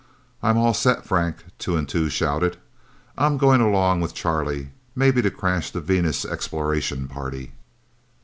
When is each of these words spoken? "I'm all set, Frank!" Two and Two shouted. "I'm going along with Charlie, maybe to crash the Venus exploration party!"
"I'm 0.41 0.57
all 0.57 0.73
set, 0.73 1.05
Frank!" 1.05 1.45
Two 1.59 1.77
and 1.77 1.87
Two 1.87 2.09
shouted. 2.09 2.57
"I'm 3.19 3.37
going 3.37 3.61
along 3.61 4.01
with 4.01 4.15
Charlie, 4.15 4.71
maybe 4.95 5.21
to 5.21 5.29
crash 5.29 5.69
the 5.69 5.79
Venus 5.79 6.25
exploration 6.25 7.07
party!" 7.07 7.51